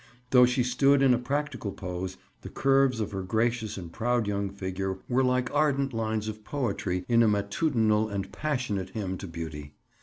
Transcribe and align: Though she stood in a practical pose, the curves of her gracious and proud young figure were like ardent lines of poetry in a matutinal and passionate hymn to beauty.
Though 0.31 0.47
she 0.47 0.63
stood 0.63 1.03
in 1.03 1.13
a 1.13 1.19
practical 1.19 1.71
pose, 1.71 2.17
the 2.41 2.49
curves 2.49 2.99
of 2.99 3.11
her 3.11 3.21
gracious 3.21 3.77
and 3.77 3.93
proud 3.93 4.25
young 4.25 4.49
figure 4.49 4.97
were 5.07 5.23
like 5.23 5.53
ardent 5.53 5.93
lines 5.93 6.27
of 6.27 6.43
poetry 6.43 7.05
in 7.07 7.21
a 7.21 7.27
matutinal 7.27 8.09
and 8.09 8.31
passionate 8.31 8.89
hymn 8.95 9.19
to 9.19 9.27
beauty. 9.27 9.75